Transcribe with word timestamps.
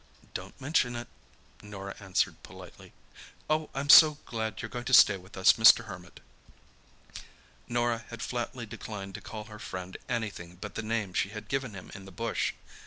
"Don't 0.33 0.59
mention 0.59 0.95
it," 0.95 1.07
Norah 1.61 1.95
answered 1.99 2.41
politely. 2.41 2.91
"Oh, 3.47 3.69
I'm 3.75 3.87
so 3.87 4.17
glad 4.25 4.59
you're 4.63 4.67
going 4.67 4.85
to 4.89 4.95
stay 4.95 5.15
with 5.15 5.37
us, 5.37 5.53
Mr. 5.57 5.85
Hermit!" 5.85 6.21
Norah 7.67 8.05
had 8.09 8.23
flatly 8.23 8.65
declined 8.65 9.13
to 9.13 9.21
call 9.21 9.43
her 9.43 9.59
friend 9.59 9.97
anything 10.09 10.55
but 10.55 10.73
the 10.73 10.81
name 10.81 11.13
she 11.13 11.29
had 11.29 11.47
given 11.47 11.75
him 11.75 11.91
in 11.93 12.05
the 12.05 12.11
bush. 12.11 12.53